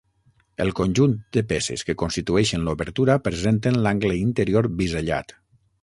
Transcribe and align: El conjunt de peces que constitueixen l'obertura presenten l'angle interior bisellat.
El 0.63 0.71
conjunt 0.79 1.13
de 1.37 1.43
peces 1.51 1.85
que 1.89 1.97
constitueixen 2.03 2.65
l'obertura 2.69 3.21
presenten 3.29 3.81
l'angle 3.85 4.19
interior 4.25 4.73
bisellat. 4.83 5.41